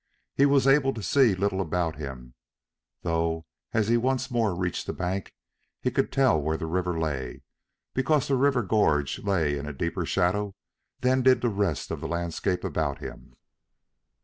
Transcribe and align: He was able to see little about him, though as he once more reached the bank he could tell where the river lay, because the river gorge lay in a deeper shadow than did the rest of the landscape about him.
He 0.33 0.47
was 0.47 0.65
able 0.65 0.95
to 0.95 1.03
see 1.03 1.35
little 1.35 1.61
about 1.61 1.97
him, 1.97 2.33
though 3.03 3.45
as 3.71 3.87
he 3.87 3.97
once 3.97 4.31
more 4.31 4.55
reached 4.55 4.87
the 4.87 4.93
bank 4.93 5.35
he 5.79 5.91
could 5.91 6.11
tell 6.11 6.41
where 6.41 6.57
the 6.57 6.65
river 6.65 6.99
lay, 6.99 7.43
because 7.93 8.27
the 8.27 8.35
river 8.35 8.63
gorge 8.63 9.19
lay 9.19 9.59
in 9.59 9.67
a 9.67 9.73
deeper 9.73 10.07
shadow 10.07 10.55
than 11.01 11.21
did 11.21 11.41
the 11.41 11.49
rest 11.49 11.91
of 11.91 12.01
the 12.01 12.07
landscape 12.07 12.63
about 12.63 12.97
him. 12.97 13.35